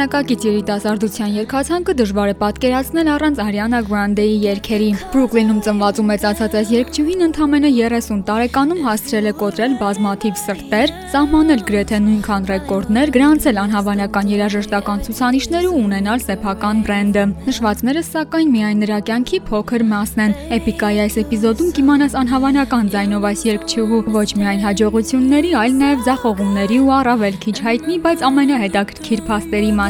[0.00, 6.70] Ժամանակակից երիտասարդության երգացանկը դժվար է պատկերացնել առանց Ariana Grande-ի երգերի։ Բրուքլինում ծնված ու մեծացած այս
[6.72, 14.32] երգչուհին ընդամենը 30 տարեկանում հասցրել է կոտրել բազմաթիվ սրտեր, սահմանել գրեթե նույնքան ռեկորդներ, գրանցել անհավանական
[14.32, 21.02] երաժշտական ցուցանիշներ ու ունենալ սեփական բրենդը։ Նշվածները սակայն միայն նրա կյանքի փոքր մասն են։ Էպիկայի
[21.04, 27.40] այս էպիզոդում կիմանաս անհավանական ձայնով այս երգչուհու ոչ միայն հաջողությունների, այլ նաև ձախողումների ու առավել
[27.44, 29.89] քիչ հայտնի, բայց ամենահետաքրքիր փաստերի մասին։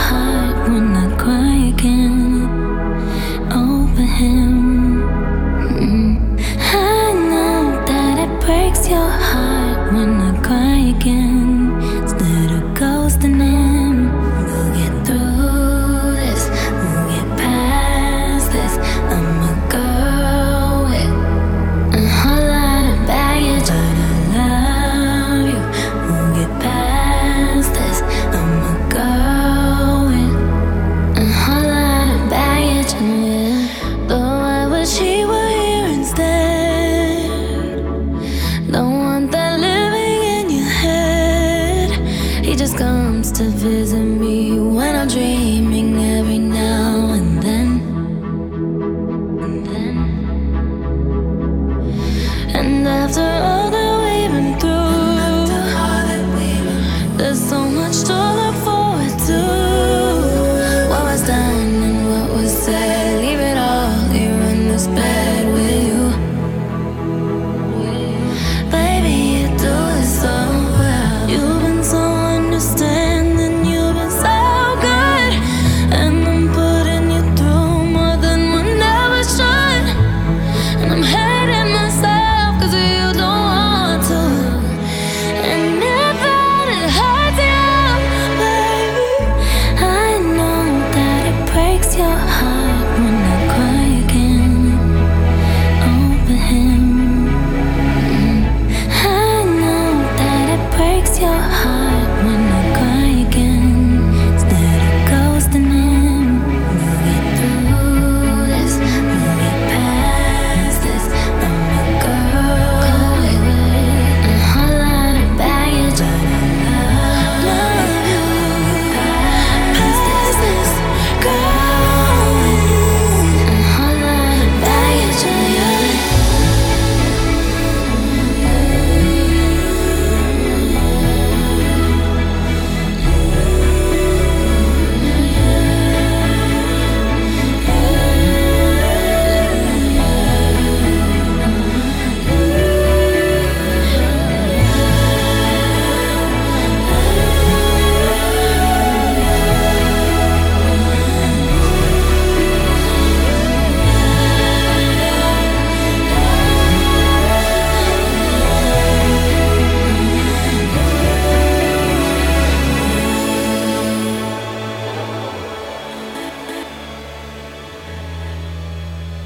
[42.51, 47.10] He just comes to visit me when I'm dreaming every now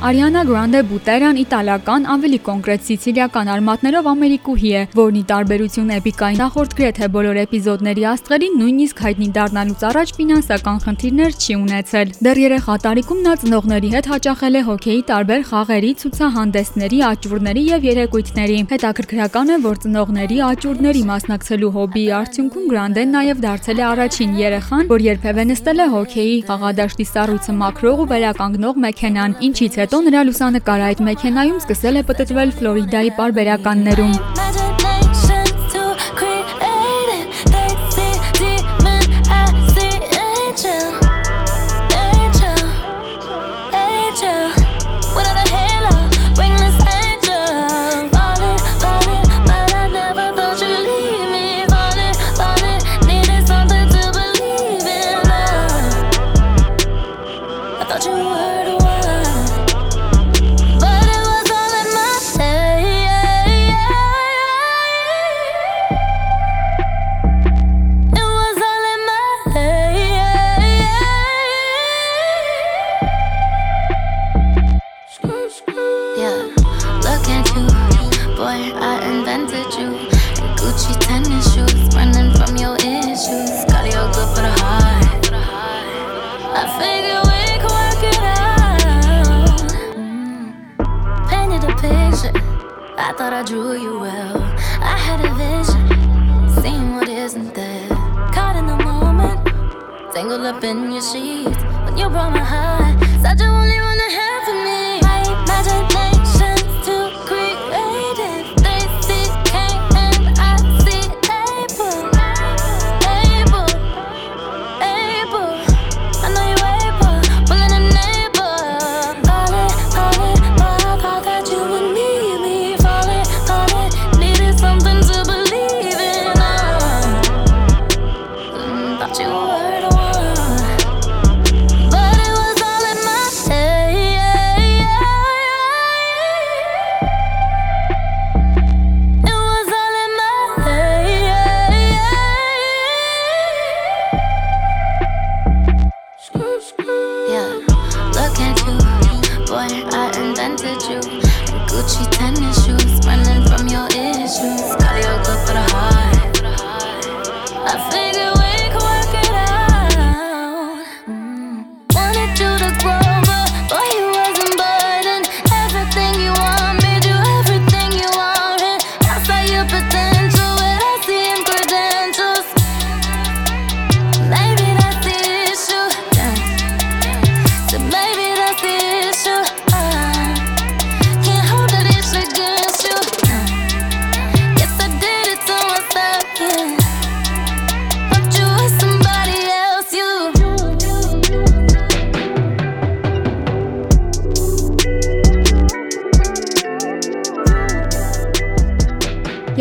[0.05, 6.75] Ariana Grande Buteran իտալական, ավելի կոնկրետ սիցիլիական արմատներով ամերիկուհի է, որն ի տարբերություն էպիկայի նախորդ
[6.77, 13.23] գրեթե բոլոր էպիզոդների աստղերին նույնիսկ հայտնի դառնալուց առաջ ֆինանսական խնդիրներ չի ունեցել։ Դեռ երեխա տարիքում
[13.25, 19.81] նա ծնողների հետ հաճախել է հոկեյի տարբեր խաղերի, ցուցահանդեսների, աճուրների եւ երեկույթների։ Հետաքրքրական է, որ
[19.89, 25.89] ծնողների աճուրների մասնակցելու հոբիի արդյունքում Grande-ն նաեւ դարձել է առաջին երեխան, որ երբևէ նստել է
[25.95, 32.03] հոկեյի խաղադաշտի սառույցը մաքրող ու վերականգնող մեքենան, ինչից հետո նրա լուսանկարը այդ մեքենայում սկսել է
[32.09, 34.84] պտտվել Ֆլորիդայի պարբերականներում։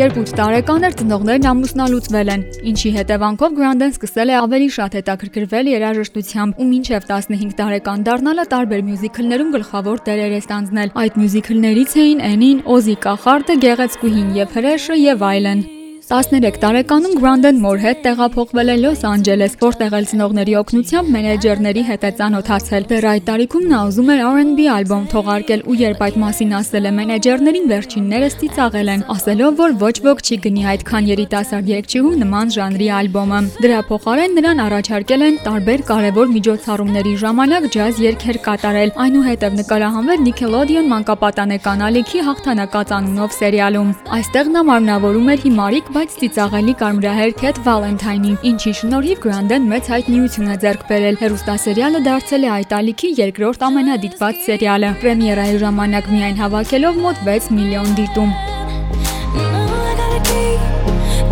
[0.05, 6.61] 22 տարեկան էր ծնողներն ամուսնալուծվել են, ինչի հետևանքով Գրանդեն սկսել է ավելի շատ հետաքրքրվել երաժշտությամբ
[6.61, 12.59] ու մինչև 15 տարեկան դառնալը տարբեր մյուզիքլներում գլխավոր դերեր է ստանձնել։ Այդ մյուզիքլներից էին Էնին,
[12.75, 15.65] Օզի կախարդը, Գեղեցկուհին եւ Հրեշը եւ այլն։
[16.05, 22.03] 13 տարեկանում Գրանդեն մոր հետ տեղափոխվել է Լոս Անջելես, որտեղ էլ ծնողների օգնությամբ մենեջերների հետ
[22.05, 26.53] է ծանոթացել։ Դեռ այդ տարիքում նա ուզում էր R&B ալբոմ թողարկել ու երբ այդ մասին
[26.59, 32.13] ասել է մենեջերներին, վերջիններս ծիծաղել են, ասելով, որ ոչ ոք չի գնի այդքան երիտասարդ երգչուհու
[32.21, 38.93] նման ժանրի ալբոմը։ Դրա փոխարեն նրան առաջարկել են տարբեր կարևոր միջոցառումների ժամանակ ջազ երգեր կատարել,
[39.05, 46.73] այնուհետև նկարահանվել Nickelodeon մանկապատանեկան ալիքի հաղթանակած անունով սերիալում։ Այստեղ նա մարմնավորում էր հիմարիկ, բայց ծիծաղելի
[46.79, 52.75] կարմրահեր Քեթ Վալենթայնի, ինչի շնորհիվ Գրանդեն մեծ հայտնիություն է ձեռք բերել։ Հերոստասերիալը դարձել է այդ
[52.79, 58.37] ալիքի երկրորդ ամենադիտված սերիալը։ Պրեմիերայի ժամանակ միայն հավաքելով մոտ 6 միլիոն դիտում։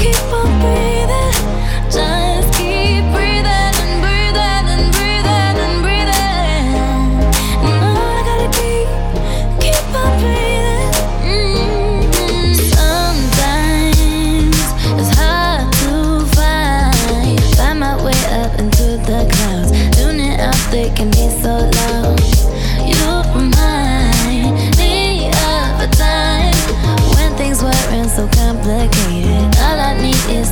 [0.04, 1.03] keep on breathing.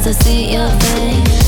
[0.03, 1.40] To see your face.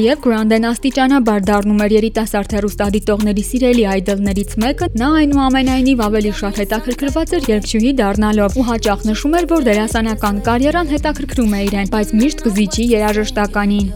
[0.00, 7.34] Թեև Grande-ն աստիճանաբար դառնում էր երիտասարդ հեռուստադիտողների սիրելի այդոլներից մեկը, նա այնուամենայնիվ ավելի շատ հետաքրքրված
[7.36, 12.46] էր երգչուհի դառնալով ու հաճախ նշում էր, որ դերասանական կարիերան հետաքրքրում է իրեն, բայց միշտ
[12.48, 13.92] կզիջի երաժշտականին։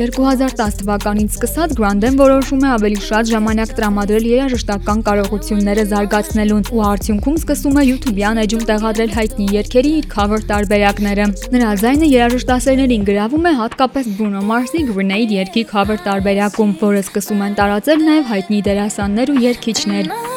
[0.00, 7.36] 2010 թվականից սկսած Grande-ն որոշում է ավելի շատ ժամանակ տրամադրել երաժշտական կարողությունները զարգացնելուն ու արդյունքում
[7.42, 13.54] սկսում է YouTube-յան էջում տեղադրել հայտնի երգերի իր cover տարբերակները։ Նրա ձայնը երաժշտասերներին գրավում է
[13.60, 19.40] հատկապես Bruno Mars-ի Grenade երգի cover տարբերակում, որը սկսում են տարածել նաև հայտնի դերասաններ ու
[19.50, 20.29] երգիչներ։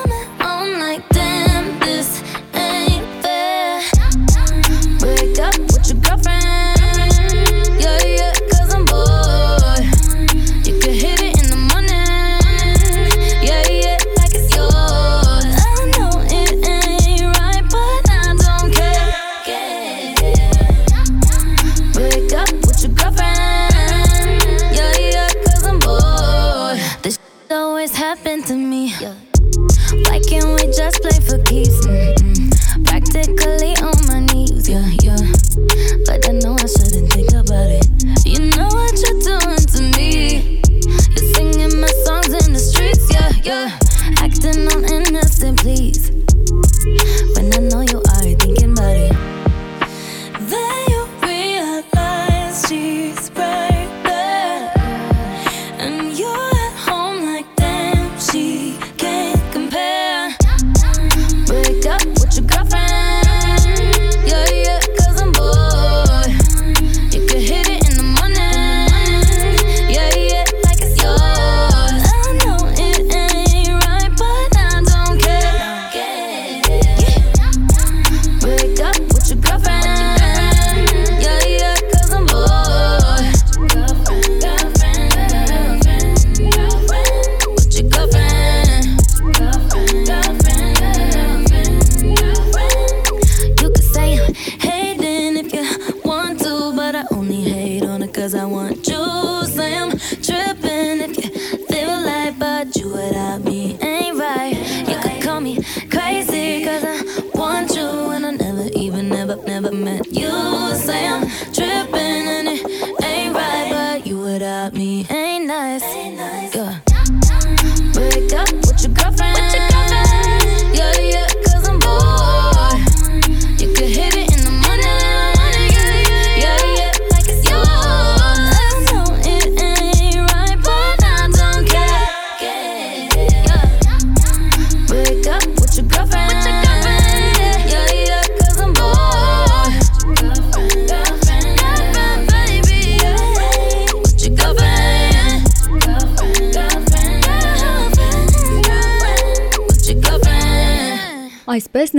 [98.81, 99.57] juice.
[99.59, 100.72] I am tripping.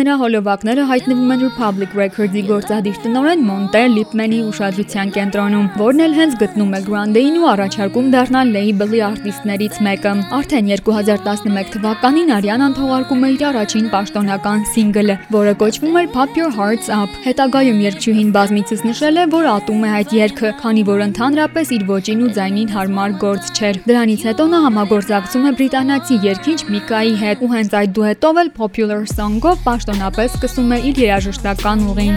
[0.04, 6.34] Նրա հոլովակները հայտնվում են Republic Records-ի գործադիր տնօրեն Մոնտեր Լիպմենի ուշադրության կենտրոնում, որն էլ հենց
[6.42, 13.30] գտնում է Grande-ին ու առաջարկում դառնալ լեյբլի արտիստներից մեկը։ Արդեն 2011 թվականին Արիանան թողարկում է
[13.34, 19.22] իր առաջին պաշտոնական սինգլը, որը կոչվում էր Pop Your Hearts Up։ Հետագայում երգչուհին բազմիցս նշել
[19.24, 23.52] է, որ ատում է այդ երգը, քանի որ ընդհանրապես իր ոճին ու ձայնին հարմար գործ
[23.54, 28.54] չէր։ Դրանից հետո նա համագործակցում է բրիտանացի երգիչ Միկայի հետ ու հենց այդ դուետով էլ
[28.58, 29.64] Popular Song Գով
[29.94, 32.16] պաշտոնապես սկսում է իր երաժշտական ուղին։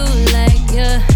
[0.00, 0.68] flourishing.
[0.72, 1.09] Yeah.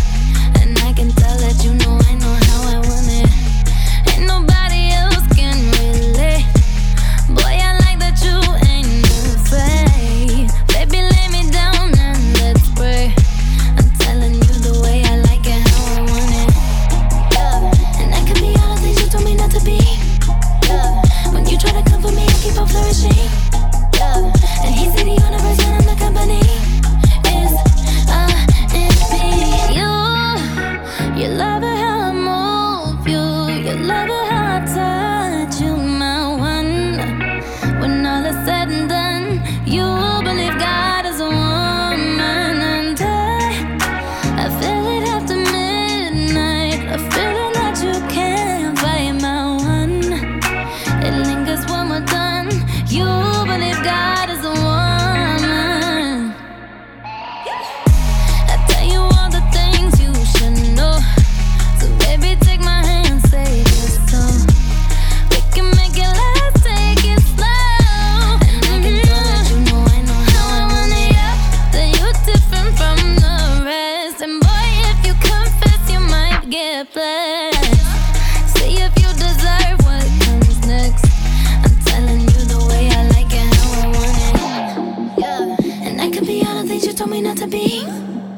[87.05, 87.83] told me not to be.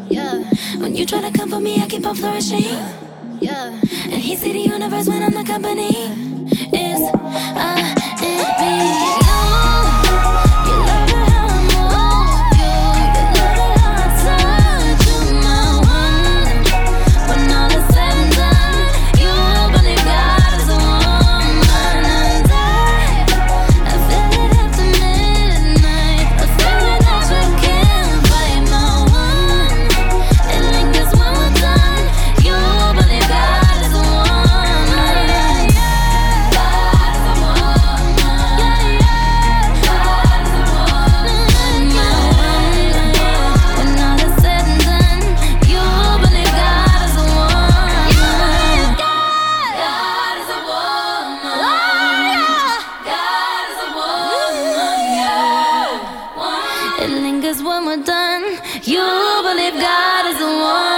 [0.08, 0.42] Yeah.
[0.78, 2.64] When you try to come for me, I keep on flourishing.
[3.40, 3.80] Yeah.
[4.11, 5.94] And he see the universe when I'm the company.
[6.73, 9.65] Is uh, a and.
[58.83, 59.07] you
[59.43, 60.96] believe God is the one.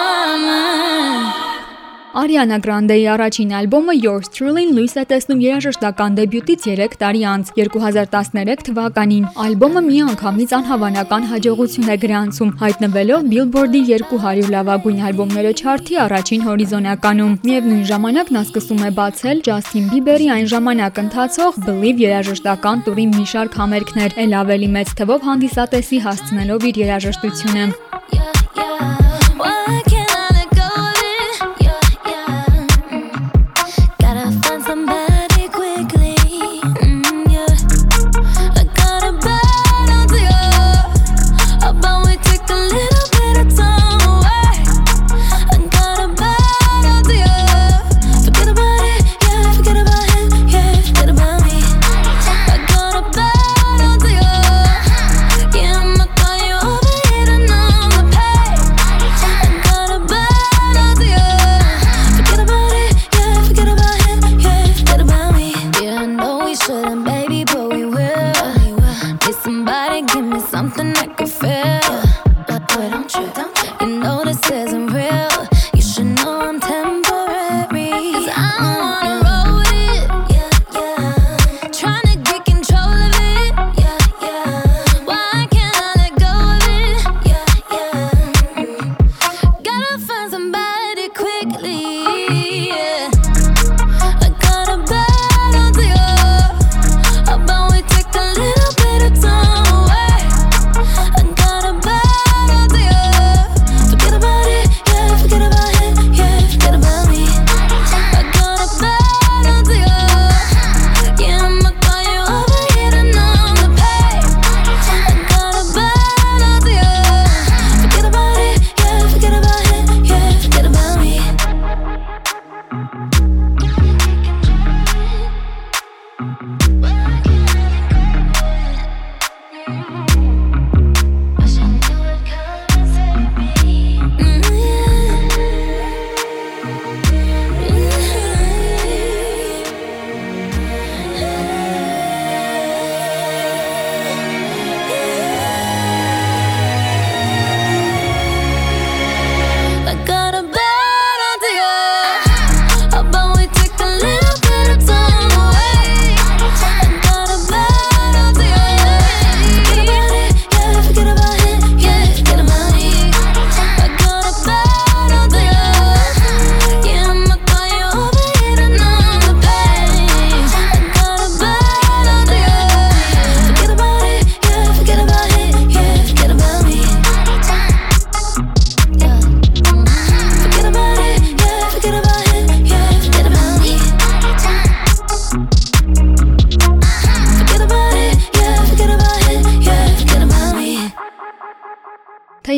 [2.17, 8.65] Ariana Grande-ի առաջին ալբոմը Your Truly-ն լույս է տեսնում երաժշտական դեբյուտից 3 տարի անց, 2013
[8.69, 17.37] թվականին։ Ալբոմը միանգամից անհավանական հաջողություն է գրանցում, հայտնվելով Billboard-ի 200 լավագույն ալբոմները չարթի առաջին հորիզոնականում։
[17.45, 23.27] Միևնույն ժամանակ նա սկսում է բացել Justin Bieber-ի այն ժամանակ ընթացող Believe երաժշտական տուրի մի
[23.35, 27.69] շարք համերգներ, ել ավելի մեծ թվով հանդիսատեսի հասցնելով իր երաժշտությունը։
[28.09, 29.78] Yeah, yeah.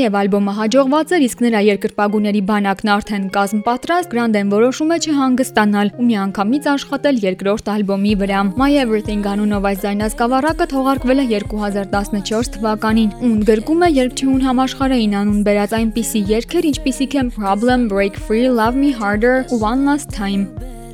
[0.00, 5.90] Թեև ալբոմը հաջողված էր, իսկ նրա երկրպագուների բանակն արդեն կազմ պատրաստ, Գրանդեն որոշում է չհանգստանալ
[6.00, 13.14] ու միանգամից աշխատել երկրորդ ալբոմի վրա։ My Everything անունով այս զայնասկավառակը թողարկվել է 2014 թվականին,
[13.20, 18.80] ու ընդգրկում է երգչուհուն համաշխարհային անուն բերած այնպիսի երգեր, ինչպիսիք են Problem, Break Free, Love
[18.80, 20.48] Me Harder, One Last Time։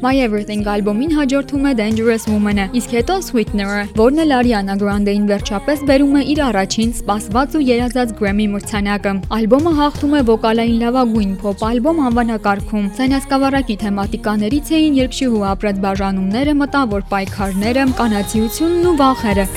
[0.05, 5.85] My Everything ալբոմին հաջորդում է Dangerous Woman-ը, իսկ հետո Sweetener-ը, որն էլ Ariana Grande-ին վերջապես
[5.89, 11.65] բերում է իր առաջին սպասված ու երազած Grammy մրցանակը։ Ալբոմը հաղթում է վոկալային լավագույն փոփ
[11.71, 19.49] ալբոմ անվանակարգում։ Ցանասկավառակի թեմատիկաներից էին երկշիհու ապրած բաժանումները, մտավոր պայքարները, կանացիությունն ու վախերը։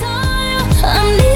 [0.82, 1.29] I'm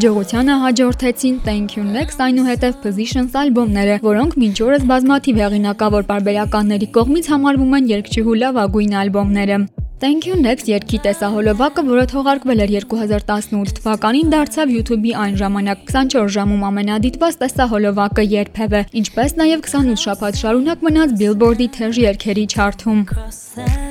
[0.00, 1.34] Հաջողությանը հաջորդեցին.
[1.44, 1.82] Thank You.
[1.84, 8.94] Next, այնուհետև Positions ալբոմները, որոնք մինչ օրս բազմաթիվ հեղինակավոր բարբերականների կողմից համարվում են երգչուհու լավագույն
[9.02, 9.58] ալբոմները։
[10.00, 10.38] Thank You.
[10.40, 17.38] Next երգի տեսահոլովակը, որը թողարկվել էր 2018 թվականին, դարձավ YouTube-ի այն ժամանակ 24 ժամում ամենադիտված
[17.44, 23.88] տեսահոլովակը երբևէ, ինչպես նաև 28 շաբաթ շարունակ մնաց Billboard-ի թեժ երգերի չարթում։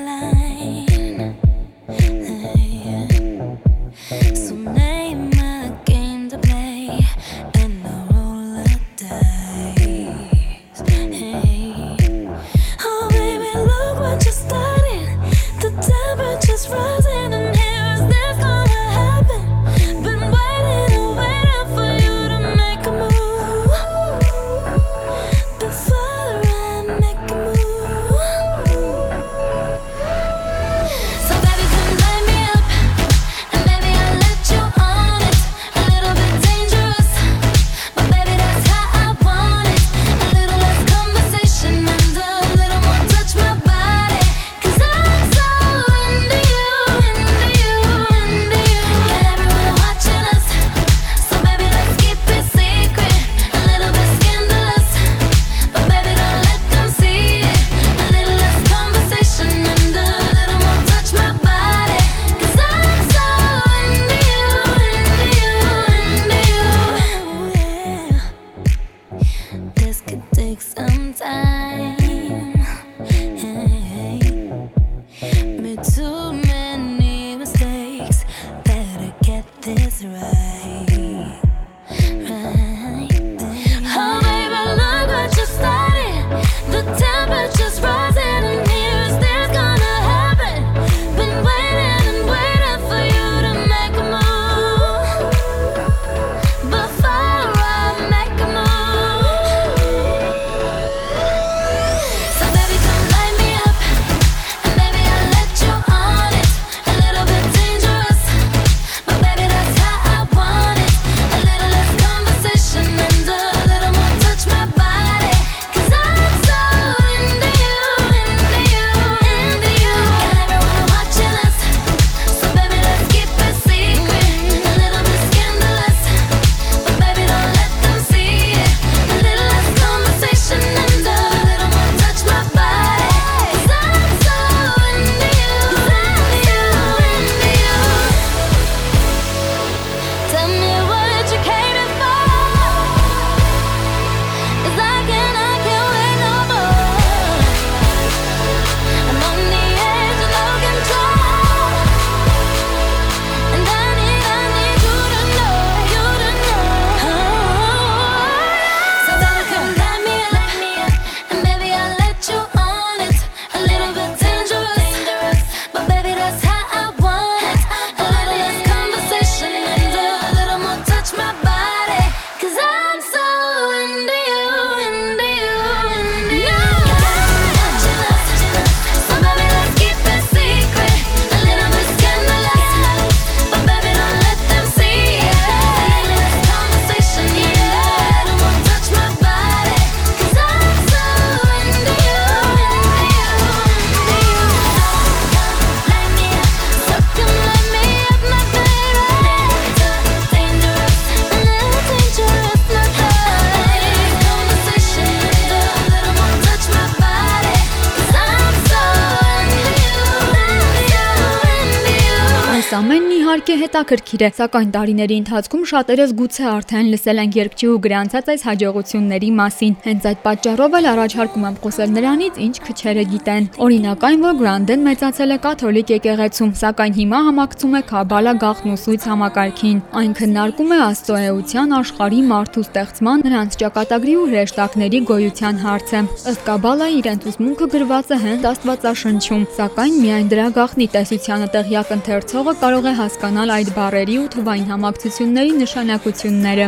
[213.50, 219.30] իհարկե հետաքրքիր է, սակայն տարիների ընթացքում շատերս գուցե արդեն լսել են երգչուհու գրանցած այս հաջողությունների
[219.40, 224.36] մասին։ Հենց այդ պատճառով էլ առաջարկում եմ խոսել նրանից, ինչ քչերը գիտեն։ Օրինակ այն, որ
[224.40, 230.78] Գրանդեն մեծացել է կաթոլիկ եկեղեցում, սակայն հիմա համակցում է Քաբալա գաղտնուսույց համակարգին։ Այն քննարկում է
[230.86, 237.70] Աստծո էության աշխարհի մարդու ստեղծման, նրանց ճակատագրի ու հրեշտակների գոյության հարցը։ Ըստ Կաբալայի իրենց ուսմունքը
[237.74, 243.39] գրված է հենց Աստվածաշնչում, սակայն միայն դրա գաղտնի տեսությանը տեղյակ ընթերցող լսողը կարող է հասկանալ
[243.56, 246.66] այդ բառերի ու թվային համակցությունների նշանակությունները։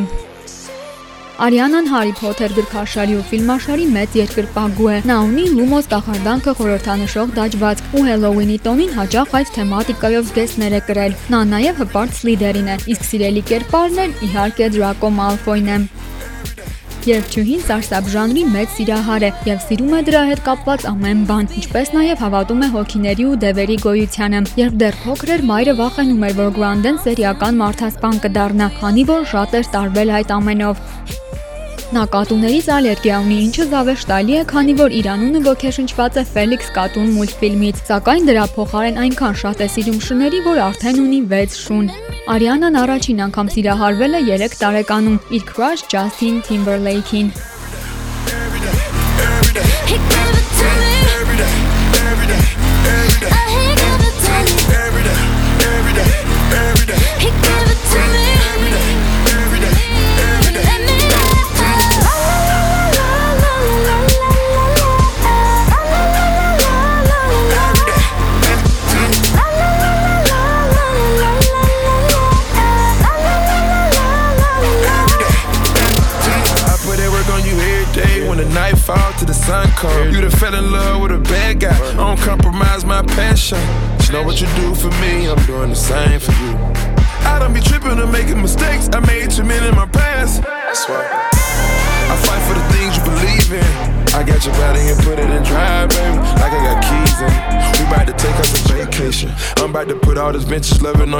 [1.42, 7.96] Արիանան Հարի Փոթեր գրքաշարի ու ֆիլմաշարի մեծ երկրպագու է։ Նա ունի Լումոս կախարդանքը խորհրդանշող դաջվածք
[7.98, 13.10] ու Հելոուինի տոնին հաճախ այդ թեմատիկայով զգեստներ է կրել։ Նա նաև հպարտ Սլիդերին է, իսկ
[13.10, 15.82] սիրելի կերպարն էլ իհարկե Դրակո Մալֆոյն է։
[17.02, 21.90] Երգչուհին սարսափ ժանրի մեծ սիրահար է եւ սիրում է դրա հետ կապված ամեն բան, ինչպես
[21.96, 26.54] նաեւ հավատում է հոգիների ու դևերի գոյությանը։ Երբ դեռ փոքր էր, մայրը վախենում էր, որ
[26.60, 30.86] Գրանդեն սերիական մարդասպան կդառնա, քանի որ շատ էր տարվել այդ ամենով։
[31.92, 37.10] Նա կատուներից ալերգիա ունի, ինչը զավեշտալի է, քանի որ իր անունը ոգեշնչված է Ֆելիքս կատուն
[37.18, 41.90] մուլտֆիլմից, սակայն դրա փոխարեն այնքան շատ է սիրում շների, որ արդեն ունի 6 շուն։
[42.32, 47.28] Արիանան առաջին անգամ սիրահարվել է 3 տարեկանում իր crush Justin Timberlake-ին։
[49.92, 50.51] You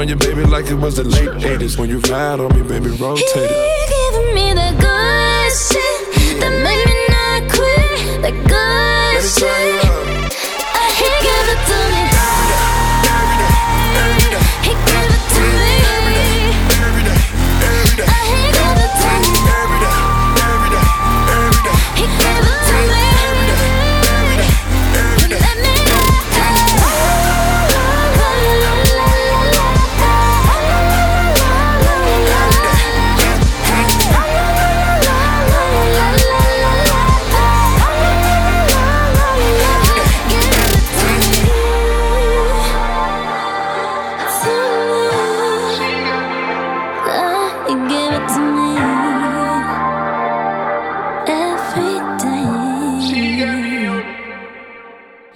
[0.03, 1.79] on you, baby, like it was the late 80s.
[1.79, 3.89] When you ride on me, baby, rotate it.
[3.95, 8.21] Giving me the good shit that make me not quit.
[8.21, 9.92] the good shit.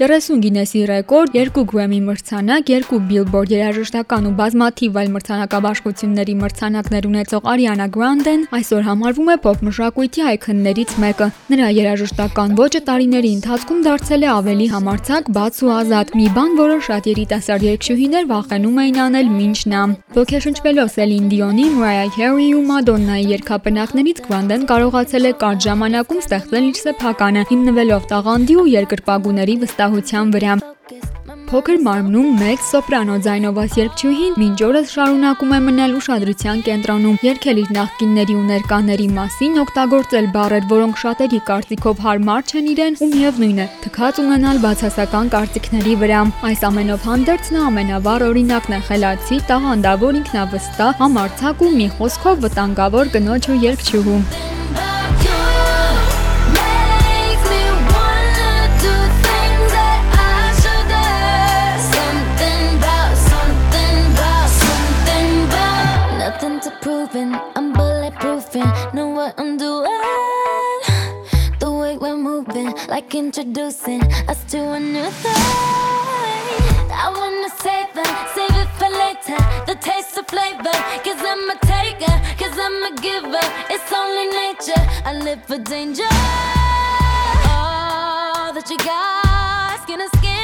[0.07, 7.49] 30 Գինեսի ռեկորդ, 2 Grammy մրցանակ, 2 Billboard երաժշտական ու բազմաթիվ այլ մրցանակաբաշխությունների մրցանակներ ունեցող
[7.51, 14.23] Ariana Grande-ն այսօր համարվում է pop մշակույթի այքններից մեկը։ Նրա երաժշտական ոճը տարիների ընթացքում դարձել
[14.23, 19.27] է ավելի համարձակ, բաց ու ազատ։ Մի բան, որը շատ երիտասարդ երգչուհիներ վախենում էին անել
[19.35, 19.83] մինչ նա։
[20.15, 26.81] Ոգեշնչվելով Celine Dion-ի, Mariah Carey ու Madonna-ի երգապնակներից Grande-ն կարողացել է կարճ ժամանակում ստեղծել իր
[26.85, 30.55] սեփականը, հիմնվելով տաղանդի ու երկրպագուների վստահ վստահության վրա։
[31.47, 37.69] Փոքր մարմնում մեծ սոպրանո ձայնովաս երգչուհին մինչ օրս շարունակում է մնալ ուշադրության կենտրոնում, երգել իր
[37.77, 43.69] նախկինների ու ներկաների մասին, օգտագործել բառեր, որոնք շատերի կարծիքով հարմար չեն իրեն ու միևնույն է,
[43.87, 50.93] թքած ունենալ բացասական կարծիքների վրա։ Այս ամենով հանդերձ նա ամենավառ օրինակն է խելացի, տաղանդավոր ինքնավստահ,
[50.99, 54.21] համարձակ ու մի խոսքով վտանգավոր կնոջ ու երգչուհու։
[73.07, 75.31] like introducing us to a new thing.
[76.91, 79.39] I wanna save it, save it for later.
[79.65, 83.45] The taste of flavor, cause I'm a taker, cause I'm a giver.
[83.69, 86.09] It's only nature, I live for danger.
[87.49, 90.36] All that you got, skin to skin.